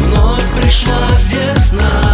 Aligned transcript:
Вновь 0.00 0.44
пришла 0.56 1.08
Весна 1.28 2.07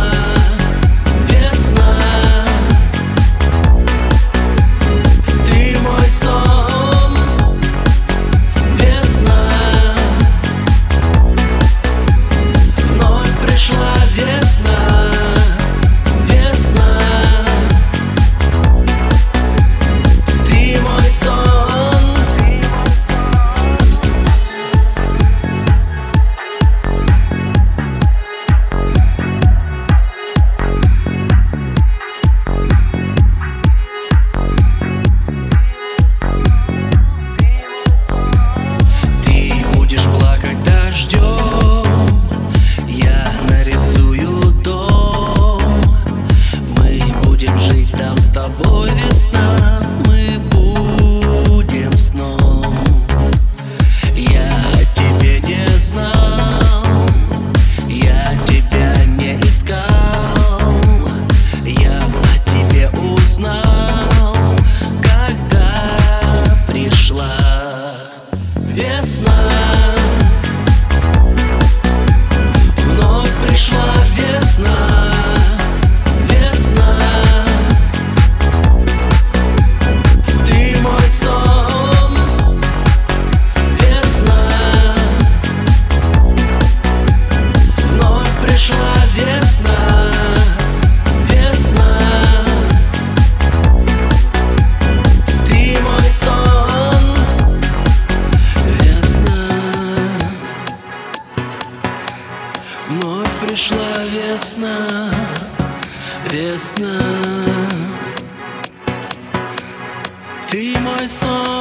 to 110.48 110.80
my 110.80 111.06
song 111.06 111.53